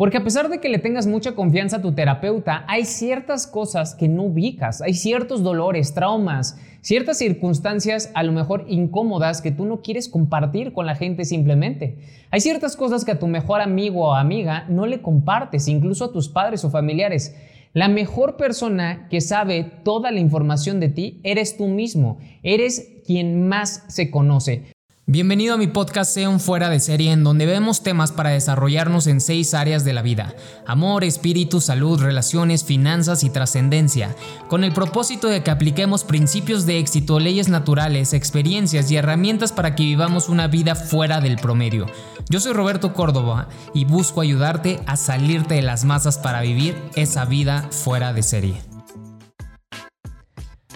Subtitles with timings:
[0.00, 3.94] Porque a pesar de que le tengas mucha confianza a tu terapeuta, hay ciertas cosas
[3.94, 9.66] que no ubicas, hay ciertos dolores, traumas, ciertas circunstancias a lo mejor incómodas que tú
[9.66, 11.98] no quieres compartir con la gente simplemente.
[12.30, 16.12] Hay ciertas cosas que a tu mejor amigo o amiga no le compartes, incluso a
[16.12, 17.36] tus padres o familiares.
[17.74, 23.48] La mejor persona que sabe toda la información de ti eres tú mismo, eres quien
[23.48, 24.64] más se conoce.
[25.06, 29.20] Bienvenido a mi podcast Sea fuera de serie en donde vemos temas para desarrollarnos en
[29.20, 30.36] seis áreas de la vida.
[30.66, 34.14] Amor, espíritu, salud, relaciones, finanzas y trascendencia.
[34.46, 39.74] Con el propósito de que apliquemos principios de éxito, leyes naturales, experiencias y herramientas para
[39.74, 41.86] que vivamos una vida fuera del promedio.
[42.28, 47.24] Yo soy Roberto Córdoba y busco ayudarte a salirte de las masas para vivir esa
[47.24, 48.62] vida fuera de serie.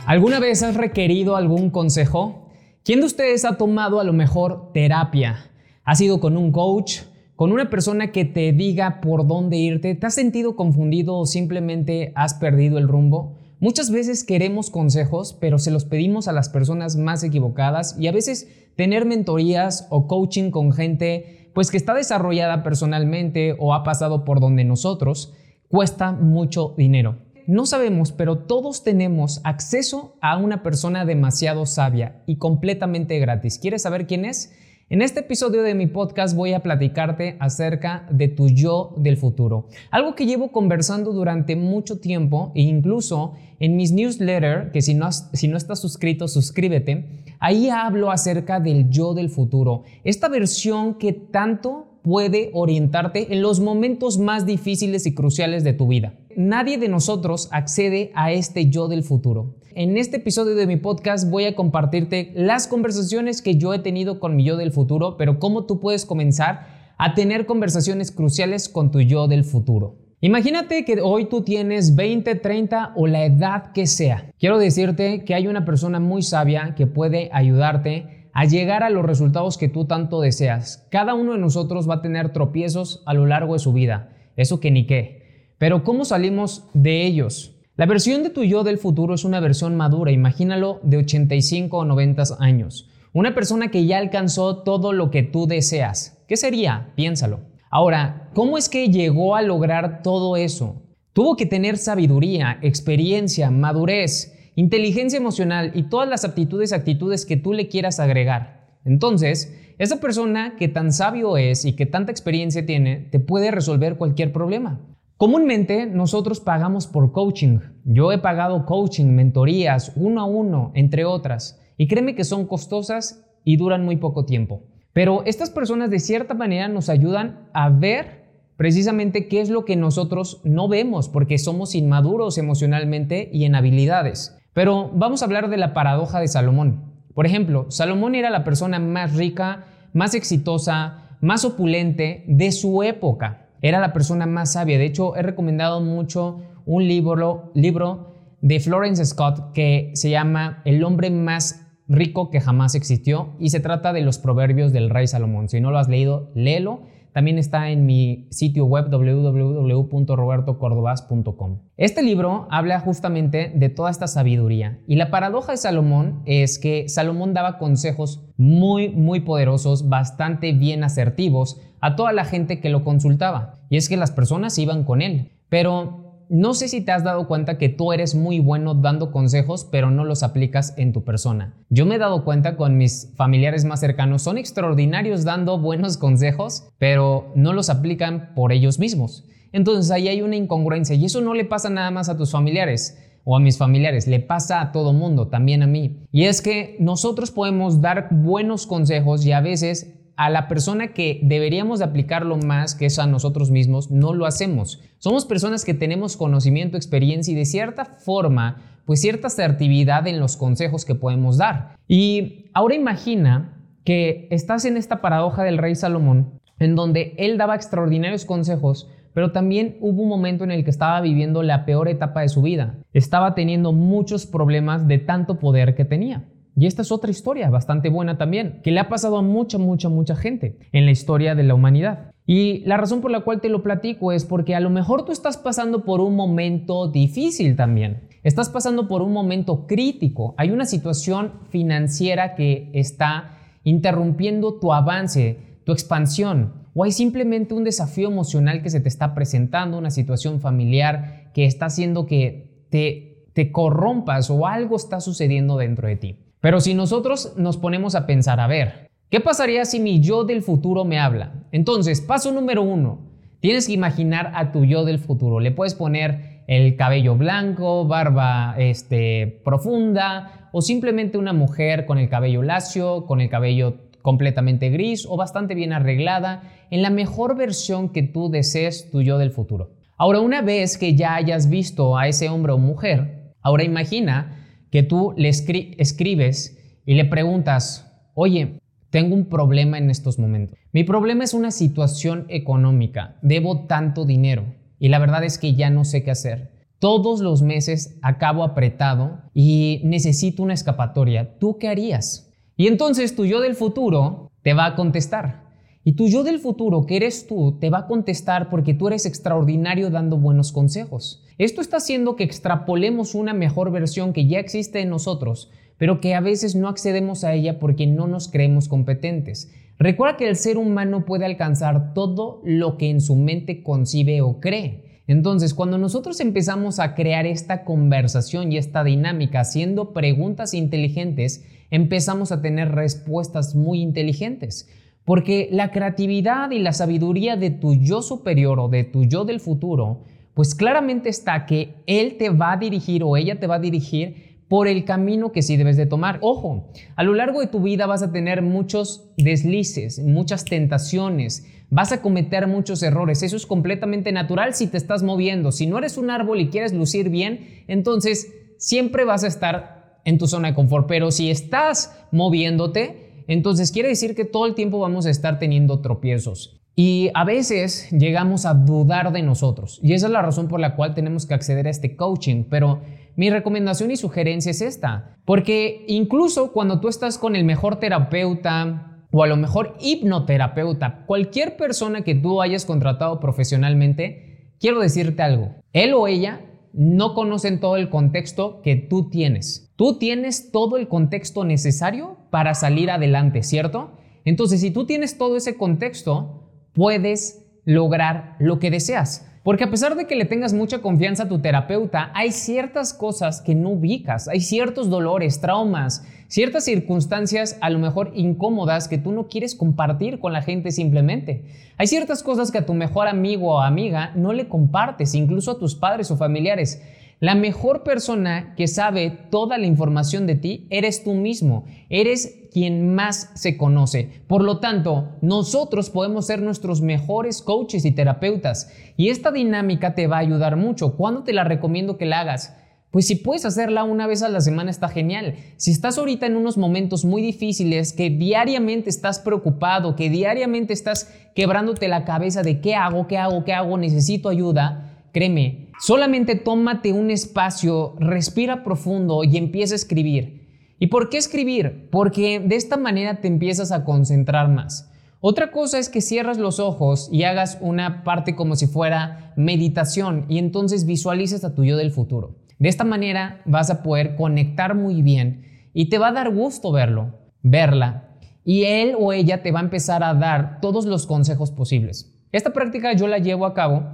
[0.06, 2.43] ¿Alguna vez has requerido algún consejo?
[2.84, 5.50] ¿Quién de ustedes ha tomado a lo mejor terapia?
[5.84, 6.98] ¿Ha sido con un coach?
[7.34, 9.94] ¿Con una persona que te diga por dónde irte?
[9.94, 13.38] ¿Te has sentido confundido o simplemente has perdido el rumbo?
[13.58, 18.12] Muchas veces queremos consejos, pero se los pedimos a las personas más equivocadas y a
[18.12, 24.26] veces tener mentorías o coaching con gente pues que está desarrollada personalmente o ha pasado
[24.26, 25.32] por donde nosotros
[25.70, 32.37] cuesta mucho dinero no sabemos, pero todos tenemos acceso a una persona demasiado sabia y
[32.37, 33.59] completamente gratis.
[33.59, 34.53] ¿Quieres saber quién es?
[34.91, 39.69] En este episodio de mi podcast voy a platicarte acerca de tu yo del futuro.
[39.91, 45.11] Algo que llevo conversando durante mucho tiempo e incluso en mis newsletters, que si no,
[45.11, 47.06] si no estás suscrito, suscríbete,
[47.41, 49.84] ahí hablo acerca del yo del futuro.
[50.05, 55.89] Esta versión que tanto puede orientarte en los momentos más difíciles y cruciales de tu
[55.89, 56.12] vida.
[56.36, 59.54] Nadie de nosotros accede a este yo del futuro.
[59.74, 64.20] En este episodio de mi podcast voy a compartirte las conversaciones que yo he tenido
[64.20, 68.91] con mi yo del futuro, pero cómo tú puedes comenzar a tener conversaciones cruciales con
[68.91, 69.96] tu yo del futuro.
[70.20, 74.30] Imagínate que hoy tú tienes 20, 30 o la edad que sea.
[74.38, 79.04] Quiero decirte que hay una persona muy sabia que puede ayudarte a llegar a los
[79.04, 80.86] resultados que tú tanto deseas.
[80.91, 84.10] Cada uno de nosotros va a tener tropiezos a lo largo de su vida.
[84.36, 85.23] Eso que ni qué.
[85.59, 87.54] Pero ¿cómo salimos de ellos?
[87.76, 91.84] La versión de tu yo del futuro es una versión madura, imagínalo de 85 o
[91.84, 92.88] 90 años.
[93.12, 96.22] Una persona que ya alcanzó todo lo que tú deseas.
[96.26, 96.92] ¿Qué sería?
[96.97, 97.41] Piénsalo.
[97.70, 100.82] Ahora, ¿cómo es que llegó a lograr todo eso?
[101.12, 107.36] Tuvo que tener sabiduría, experiencia, madurez, inteligencia emocional y todas las aptitudes y actitudes que
[107.36, 108.78] tú le quieras agregar.
[108.84, 113.97] Entonces, esa persona que tan sabio es y que tanta experiencia tiene, te puede resolver
[113.97, 114.81] cualquier problema.
[115.16, 117.60] Comúnmente nosotros pagamos por coaching.
[117.84, 121.60] Yo he pagado coaching, mentorías, uno a uno, entre otras.
[121.76, 124.62] Y créeme que son costosas y duran muy poco tiempo.
[124.92, 128.24] Pero estas personas de cierta manera nos ayudan a ver
[128.56, 134.36] precisamente qué es lo que nosotros no vemos porque somos inmaduros emocionalmente y en habilidades.
[134.53, 136.92] Pero vamos a hablar de la paradoja de Salomón.
[137.14, 143.44] Por ejemplo, Salomón era la persona más rica, más exitosa, más opulente de su época.
[143.64, 144.76] Era la persona más sabia.
[144.76, 150.84] De hecho, he recomendado mucho un libro, libro de Florence Scott que se llama El
[150.84, 155.48] hombre más rico que jamás existió y se trata de los proverbios del rey Salomón.
[155.48, 156.82] Si no lo has leído, léelo.
[157.14, 161.60] También está en mi sitio web www.robertocordobas.com.
[161.76, 166.88] Este libro habla justamente de toda esta sabiduría y la paradoja de Salomón es que
[166.88, 172.82] Salomón daba consejos muy, muy poderosos, bastante bien asertivos a toda la gente que lo
[172.82, 173.60] consultaba.
[173.70, 175.30] Y es que las personas iban con él.
[175.48, 179.66] Pero no sé si te has dado cuenta que tú eres muy bueno dando consejos,
[179.70, 181.54] pero no los aplicas en tu persona.
[181.70, 186.68] Yo me he dado cuenta con mis familiares más cercanos, son extraordinarios dando buenos consejos,
[186.78, 189.24] pero no los aplican por ellos mismos.
[189.52, 192.98] Entonces ahí hay una incongruencia y eso no le pasa nada más a tus familiares
[193.24, 196.02] o a mis familiares, le pasa a todo mundo, también a mí.
[196.12, 201.20] Y es que nosotros podemos dar buenos consejos y a veces a la persona que
[201.22, 204.80] deberíamos de aplicarlo más, que es a nosotros mismos, no lo hacemos.
[204.98, 210.36] Somos personas que tenemos conocimiento, experiencia y de cierta forma, pues cierta asertividad en los
[210.36, 211.77] consejos que podemos dar.
[211.89, 217.56] Y ahora imagina que estás en esta paradoja del rey Salomón, en donde él daba
[217.56, 222.21] extraordinarios consejos, pero también hubo un momento en el que estaba viviendo la peor etapa
[222.21, 222.77] de su vida.
[222.92, 226.24] Estaba teniendo muchos problemas de tanto poder que tenía.
[226.56, 229.89] Y esta es otra historia bastante buena también, que le ha pasado a mucha, mucha,
[229.89, 232.12] mucha gente en la historia de la humanidad.
[232.27, 235.12] Y la razón por la cual te lo platico es porque a lo mejor tú
[235.12, 238.09] estás pasando por un momento difícil también.
[238.22, 240.34] Estás pasando por un momento crítico.
[240.39, 246.65] Hay una situación financiera que está interrumpiendo tu avance, tu expansión.
[246.77, 251.47] o hay simplemente un desafío emocional que se te está presentando, una situación familiar que
[251.47, 256.24] está haciendo que te, te corrompas o algo está sucediendo dentro de ti.
[256.44, 260.42] Pero si nosotros nos ponemos a pensar, a ver, ¿qué pasaría si mi yo del
[260.42, 261.32] futuro me habla?
[261.52, 262.99] Entonces, paso número uno,
[263.40, 265.40] tienes que imaginar a tu yo del futuro.
[265.40, 272.11] Le puedes poner el cabello blanco, barba este, profunda o simplemente una mujer con el
[272.11, 277.88] cabello lacio, con el cabello completamente gris o bastante bien arreglada, en la mejor versión
[277.88, 279.70] que tú desees tu yo del futuro.
[279.96, 284.43] Ahora, una vez que ya hayas visto a ese hombre o mujer, ahora imagina
[284.75, 288.59] que tú le escribes y le preguntas, oye,
[288.90, 290.59] tengo un problema en estos momentos.
[290.73, 294.47] Mi problema es una situación económica, debo tanto dinero
[294.80, 296.50] y la verdad es que ya no sé qué hacer.
[296.80, 301.38] Todos los meses acabo apretado y necesito una escapatoria.
[301.38, 302.32] ¿Tú qué harías?
[302.56, 305.43] Y entonces tu yo del futuro te va a contestar.
[305.87, 309.04] Y tu yo del futuro, que eres tú, te va a contestar porque tú eres
[309.04, 311.23] extraordinario dando buenos consejos.
[311.37, 316.14] Esto está haciendo que extrapolemos una mejor versión que ya existe en nosotros, pero que
[316.14, 319.52] a veces no accedemos a ella porque no nos creemos competentes.
[319.78, 324.40] Recuerda que el ser humano puede alcanzar todo lo que en su mente concibe o
[324.40, 325.02] cree.
[325.07, 332.33] Entonces, cuando nosotros empezamos a crear esta conversación y esta dinámica haciendo preguntas inteligentes, empezamos
[332.33, 334.66] a tener respuestas muy inteligentes.
[335.04, 339.40] Porque la creatividad y la sabiduría de tu yo superior o de tu yo del
[339.40, 340.00] futuro,
[340.35, 344.35] pues claramente está que él te va a dirigir o ella te va a dirigir
[344.49, 346.18] por el camino que sí debes de tomar.
[346.21, 351.92] Ojo, a lo largo de tu vida vas a tener muchos deslices, muchas tentaciones, vas
[351.92, 353.23] a cometer muchos errores.
[353.23, 355.50] Eso es completamente natural si te estás moviendo.
[355.50, 360.18] Si no eres un árbol y quieres lucir bien, entonces siempre vas a estar en
[360.18, 360.87] tu zona de confort.
[360.87, 365.80] Pero si estás moviéndote, entonces quiere decir que todo el tiempo vamos a estar teniendo
[365.80, 366.61] tropiezos.
[366.76, 369.78] Y a veces llegamos a dudar de nosotros.
[369.82, 372.44] Y esa es la razón por la cual tenemos que acceder a este coaching.
[372.50, 372.80] Pero
[373.16, 379.06] mi recomendación y sugerencia es esta, porque incluso cuando tú estás con el mejor terapeuta
[379.12, 385.54] o a lo mejor hipnoterapeuta, cualquier persona que tú hayas contratado profesionalmente, quiero decirte algo,
[385.73, 386.40] él o ella
[386.73, 389.73] no conocen todo el contexto que tú tienes.
[389.76, 393.92] Tú tienes todo el contexto necesario para salir adelante, ¿cierto?
[394.25, 399.31] Entonces, si tú tienes todo ese contexto, puedes lograr lo que deseas.
[399.45, 403.40] Porque a pesar de que le tengas mucha confianza a tu terapeuta, hay ciertas cosas
[403.40, 409.12] que no ubicas, hay ciertos dolores, traumas, ciertas circunstancias a lo mejor incómodas que tú
[409.12, 411.45] no quieres compartir con la gente simplemente.
[411.76, 415.59] Hay ciertas cosas que a tu mejor amigo o amiga no le compartes, incluso a
[415.61, 416.83] tus padres o familiares.
[417.25, 422.94] La mejor persona que sabe toda la información de ti eres tú mismo, eres quien
[422.94, 424.11] más se conoce.
[424.26, 430.06] Por lo tanto, nosotros podemos ser nuestros mejores coaches y terapeutas y esta dinámica te
[430.06, 430.99] va a ayudar mucho.
[430.99, 432.59] ¿Cuándo te la recomiendo que la hagas?
[432.90, 435.37] Pues si puedes hacerla una vez a la semana está genial.
[435.56, 441.11] Si estás ahorita en unos momentos muy difíciles, que diariamente estás preocupado, que diariamente estás
[441.35, 446.92] quebrándote la cabeza de qué hago, qué hago, qué hago, necesito ayuda, Créeme, solamente tómate
[446.92, 450.44] un espacio, respira profundo y empieza a escribir.
[450.78, 451.88] ¿Y por qué escribir?
[451.90, 454.90] Porque de esta manera te empiezas a concentrar más.
[455.21, 460.26] Otra cosa es que cierras los ojos y hagas una parte como si fuera meditación
[460.28, 462.37] y entonces visualices a tu yo del futuro.
[462.58, 466.72] De esta manera vas a poder conectar muy bien y te va a dar gusto
[466.72, 468.18] verlo, verla.
[468.44, 472.14] Y él o ella te va a empezar a dar todos los consejos posibles.
[472.30, 473.84] Esta práctica yo la llevo a cabo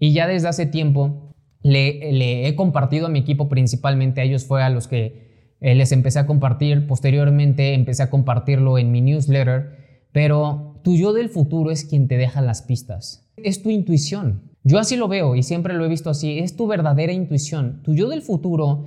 [0.00, 1.29] y ya desde hace tiempo
[1.62, 5.92] le, he compartido a mi equipo principalmente, a ellos fue a los que eh, les
[5.92, 11.70] empecé a compartir, posteriormente empecé a compartirlo en mi newsletter, pero tu yo del futuro
[11.70, 14.50] es quien te deja las pistas, es tu intuición.
[14.62, 17.80] Yo así lo veo y siempre lo he visto así, es tu verdadera intuición.
[17.82, 18.86] Tu yo del futuro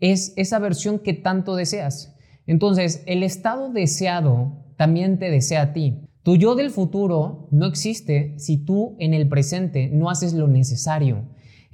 [0.00, 2.14] es esa versión que tanto deseas.
[2.46, 6.02] Entonces, el estado deseado también te desea a ti.
[6.22, 11.24] Tu yo del futuro no existe si tú en el presente no haces lo necesario.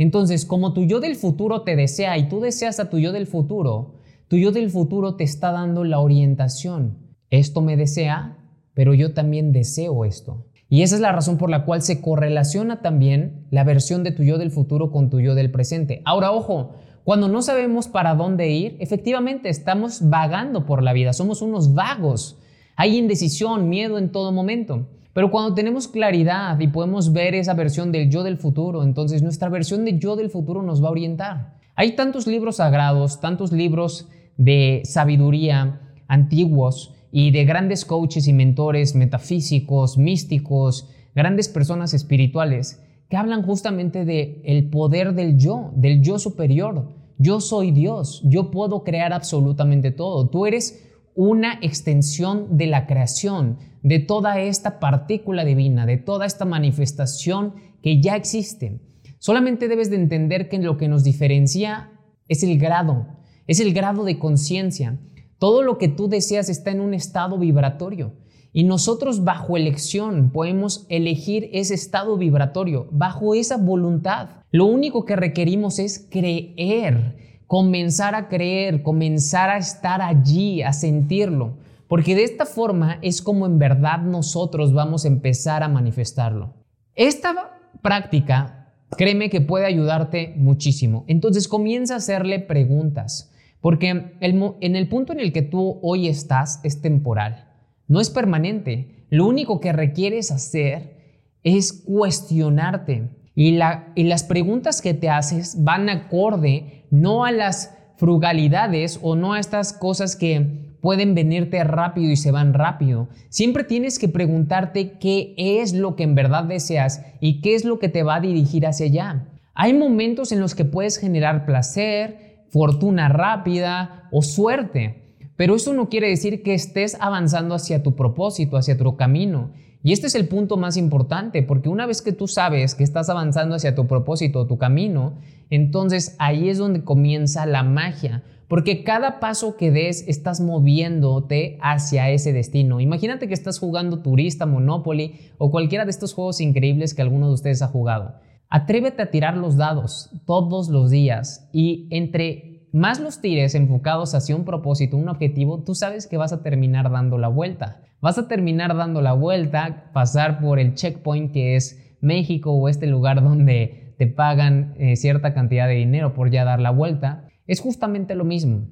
[0.01, 3.27] Entonces, como tu yo del futuro te desea y tú deseas a tu yo del
[3.27, 3.97] futuro,
[4.29, 6.97] tu yo del futuro te está dando la orientación.
[7.29, 8.39] Esto me desea,
[8.73, 10.47] pero yo también deseo esto.
[10.71, 14.23] Y esa es la razón por la cual se correlaciona también la versión de tu
[14.23, 16.01] yo del futuro con tu yo del presente.
[16.07, 21.43] Ahora, ojo, cuando no sabemos para dónde ir, efectivamente estamos vagando por la vida, somos
[21.43, 22.39] unos vagos.
[22.75, 24.87] Hay indecisión, miedo en todo momento.
[25.13, 29.49] Pero cuando tenemos claridad y podemos ver esa versión del yo del futuro, entonces nuestra
[29.49, 31.59] versión de yo del futuro nos va a orientar.
[31.75, 38.95] Hay tantos libros sagrados, tantos libros de sabiduría antiguos y de grandes coaches y mentores
[38.95, 46.19] metafísicos, místicos, grandes personas espirituales que hablan justamente de el poder del yo, del yo
[46.19, 46.89] superior.
[47.19, 50.29] Yo soy Dios, yo puedo crear absolutamente todo.
[50.29, 50.90] Tú eres
[51.23, 58.01] una extensión de la creación, de toda esta partícula divina, de toda esta manifestación que
[58.01, 58.81] ya existe.
[59.19, 61.91] Solamente debes de entender que lo que nos diferencia
[62.27, 64.99] es el grado, es el grado de conciencia.
[65.39, 68.15] Todo lo que tú deseas está en un estado vibratorio.
[68.55, 74.31] Y nosotros bajo elección podemos elegir ese estado vibratorio, bajo esa voluntad.
[74.53, 81.59] Lo único que requerimos es creer, comenzar a creer, comenzar a estar allí, a sentirlo.
[81.89, 86.55] Porque de esta forma es como en verdad nosotros vamos a empezar a manifestarlo.
[86.95, 91.05] Esta práctica créeme que puede ayudarte muchísimo.
[91.09, 93.89] Entonces comienza a hacerle preguntas, porque
[94.21, 97.49] en el punto en el que tú hoy estás es temporal,
[97.89, 99.07] no es permanente.
[99.11, 103.09] Lo único que requieres hacer es cuestionarte.
[103.35, 103.59] Y,
[103.97, 109.41] y las preguntas que te haces van acorde no a las frugalidades o no a
[109.41, 113.09] estas cosas que pueden venirte rápido y se van rápido.
[113.29, 117.79] Siempre tienes que preguntarte qué es lo que en verdad deseas y qué es lo
[117.79, 119.27] que te va a dirigir hacia allá.
[119.55, 125.89] Hay momentos en los que puedes generar placer, fortuna rápida o suerte, pero eso no
[125.89, 129.53] quiere decir que estés avanzando hacia tu propósito, hacia tu camino.
[129.83, 133.09] Y este es el punto más importante, porque una vez que tú sabes que estás
[133.09, 135.15] avanzando hacia tu propósito, tu camino,
[135.49, 142.11] entonces ahí es donde comienza la magia, porque cada paso que des estás moviéndote hacia
[142.11, 142.81] ese destino.
[142.81, 147.35] Imagínate que estás jugando turista, Monopoly o cualquiera de estos juegos increíbles que alguno de
[147.35, 148.17] ustedes ha jugado.
[148.51, 154.37] Atrévete a tirar los dados todos los días y entre más los tires enfocados hacia
[154.37, 157.83] un propósito, un objetivo, tú sabes que vas a terminar dando la vuelta.
[158.01, 162.87] Vas a terminar dando la vuelta, pasar por el checkpoint que es México o este
[162.87, 167.61] lugar donde te pagan eh, cierta cantidad de dinero por ya dar la vuelta es
[167.61, 168.69] justamente lo mismo.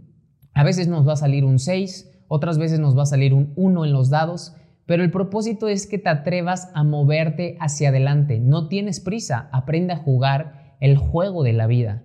[0.54, 3.52] A veces nos va a salir un 6, otras veces nos va a salir un
[3.56, 4.54] 1 en los dados,
[4.86, 8.38] pero el propósito es que te atrevas a moverte hacia adelante.
[8.38, 12.02] No tienes prisa, aprende a jugar el juego de la vida.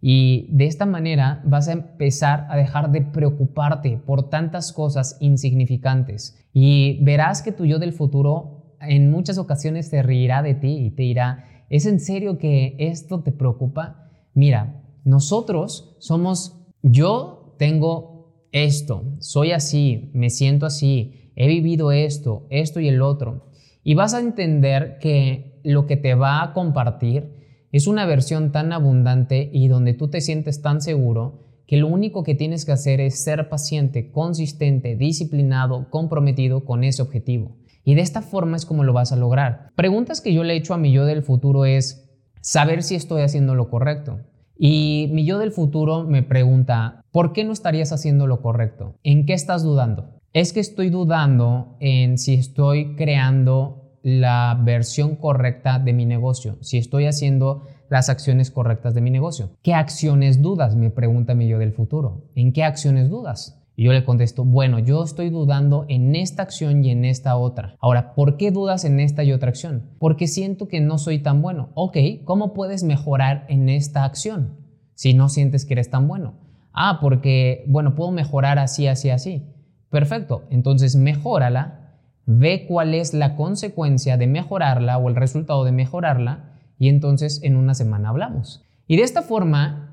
[0.00, 6.38] Y de esta manera vas a empezar a dejar de preocuparte por tantas cosas insignificantes.
[6.52, 10.90] Y verás que tu yo del futuro en muchas ocasiones te reirá de ti y
[10.90, 14.10] te dirá, ¿es en serio que esto te preocupa?
[14.34, 22.80] Mira, nosotros somos, yo tengo esto, soy así, me siento así, he vivido esto, esto
[22.80, 23.50] y el otro.
[23.82, 27.35] Y vas a entender que lo que te va a compartir
[27.72, 32.22] es una versión tan abundante y donde tú te sientes tan seguro que lo único
[32.22, 37.56] que tienes que hacer es ser paciente, consistente, disciplinado, comprometido con ese objetivo.
[37.84, 39.70] Y de esta forma es como lo vas a lograr.
[39.74, 42.08] Preguntas que yo le he hecho a mi yo del futuro es
[42.40, 44.20] saber si estoy haciendo lo correcto.
[44.58, 48.96] Y mi yo del futuro me pregunta, ¿por qué no estarías haciendo lo correcto?
[49.02, 50.20] ¿En qué estás dudando?
[50.32, 56.78] Es que estoy dudando en si estoy creando la versión correcta de mi negocio, si
[56.78, 59.50] estoy haciendo las acciones correctas de mi negocio.
[59.64, 60.76] ¿Qué acciones dudas?
[60.76, 62.30] Me pregunta mi yo del futuro.
[62.36, 63.60] ¿En qué acciones dudas?
[63.74, 67.74] Y yo le contesto, bueno, yo estoy dudando en esta acción y en esta otra.
[67.80, 69.90] Ahora, ¿por qué dudas en esta y otra acción?
[69.98, 71.70] Porque siento que no soy tan bueno.
[71.74, 74.56] Ok, ¿cómo puedes mejorar en esta acción
[74.94, 76.34] si no sientes que eres tan bueno?
[76.72, 79.42] Ah, porque, bueno, puedo mejorar así, así, así.
[79.90, 81.85] Perfecto, entonces mejórala,
[82.26, 87.56] ve cuál es la consecuencia de mejorarla o el resultado de mejorarla y entonces en
[87.56, 88.62] una semana hablamos.
[88.86, 89.86] Y de esta forma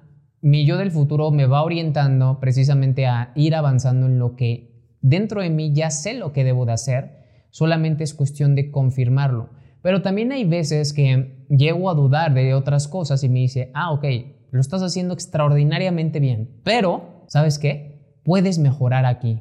[0.43, 5.41] mi yo del futuro me va orientando precisamente a ir avanzando en lo que dentro
[5.41, 9.51] de mí ya sé lo que debo de hacer, solamente es cuestión de confirmarlo.
[9.81, 13.91] Pero también hay veces que llego a dudar de otras cosas y me dice, ah,
[13.91, 14.05] ok,
[14.51, 18.17] lo estás haciendo extraordinariamente bien, pero, ¿sabes qué?
[18.23, 19.39] Puedes mejorar aquí.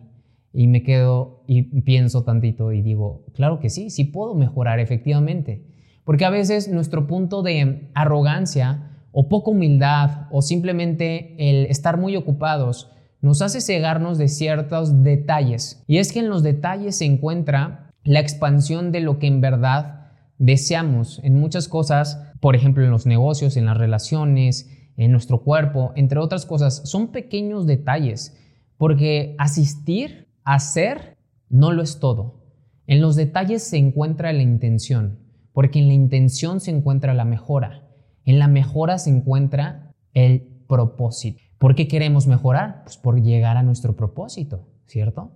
[0.52, 5.64] Y me quedo y pienso tantito y digo, claro que sí, sí puedo mejorar efectivamente.
[6.04, 12.16] Porque a veces nuestro punto de arrogancia o poca humildad o simplemente el estar muy
[12.16, 12.90] ocupados
[13.20, 15.84] nos hace cegarnos de ciertos detalles.
[15.86, 20.10] Y es que en los detalles se encuentra la expansión de lo que en verdad
[20.38, 25.92] deseamos en muchas cosas, por ejemplo en los negocios, en las relaciones, en nuestro cuerpo,
[25.94, 26.82] entre otras cosas.
[26.84, 28.36] Son pequeños detalles,
[28.76, 31.16] porque asistir, hacer,
[31.48, 32.42] no lo es todo.
[32.86, 35.18] En los detalles se encuentra la intención,
[35.52, 37.88] porque en la intención se encuentra la mejora.
[38.24, 41.40] En la mejora se encuentra el propósito.
[41.58, 42.82] ¿Por qué queremos mejorar?
[42.84, 45.32] Pues por llegar a nuestro propósito, ¿cierto?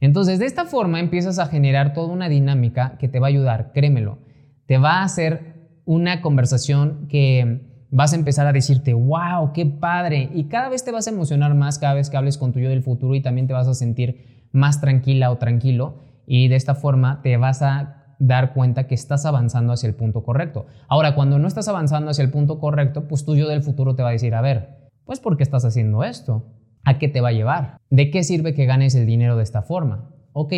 [0.00, 3.72] Entonces, de esta forma empiezas a generar toda una dinámica que te va a ayudar,
[3.72, 4.18] créemelo.
[4.66, 10.30] te va a hacer una conversación que vas a empezar a decirte, wow, qué padre.
[10.32, 12.68] Y cada vez te vas a emocionar más cada vez que hables con tu yo
[12.68, 15.96] del futuro y también te vas a sentir más tranquila o tranquilo.
[16.26, 20.22] Y de esta forma te vas a dar cuenta que estás avanzando hacia el punto
[20.22, 20.66] correcto.
[20.88, 24.02] Ahora, cuando no estás avanzando hacia el punto correcto, pues tu yo del futuro te
[24.02, 26.46] va a decir, a ver, pues ¿por qué estás haciendo esto?
[26.84, 27.78] ¿A qué te va a llevar?
[27.88, 30.14] ¿De qué sirve que ganes el dinero de esta forma?
[30.32, 30.52] Ok,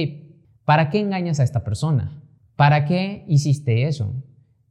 [0.65, 2.23] ¿para qué engañas a esta persona?
[2.57, 4.13] ¿Para qué hiciste eso?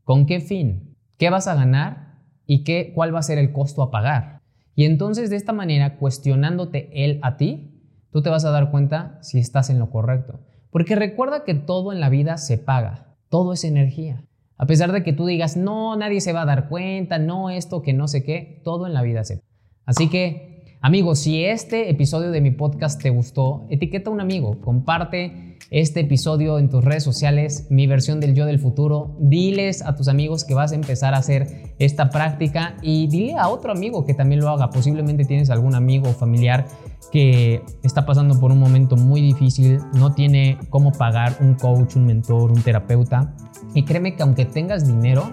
[0.04, 0.96] ¿Con qué fin?
[1.18, 2.11] ¿Qué vas a ganar?
[2.54, 4.42] ¿Y qué, cuál va a ser el costo a pagar?
[4.76, 7.80] Y entonces de esta manera, cuestionándote él a ti,
[8.12, 10.42] tú te vas a dar cuenta si estás en lo correcto.
[10.70, 14.26] Porque recuerda que todo en la vida se paga, todo es energía.
[14.58, 17.82] A pesar de que tú digas, no, nadie se va a dar cuenta, no esto,
[17.82, 19.48] que no sé qué, todo en la vida se paga.
[19.86, 24.60] Así que, amigos, si este episodio de mi podcast te gustó, etiqueta a un amigo,
[24.60, 29.96] comparte este episodio en tus redes sociales, mi versión del yo del futuro, diles a
[29.96, 34.06] tus amigos que vas a empezar a hacer esta práctica y dile a otro amigo
[34.06, 34.70] que también lo haga.
[34.70, 36.68] Posiblemente tienes algún amigo o familiar
[37.12, 42.06] que está pasando por un momento muy difícil, no tiene cómo pagar un coach, un
[42.06, 43.34] mentor, un terapeuta.
[43.74, 45.30] Y créeme que aunque tengas dinero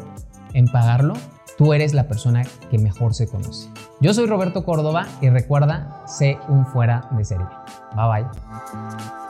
[0.55, 1.15] en pagarlo,
[1.57, 3.69] tú eres la persona que mejor se conoce.
[4.01, 7.47] Yo soy Roberto Córdoba y recuerda, sé un fuera de serie.
[7.95, 9.28] Bye bye.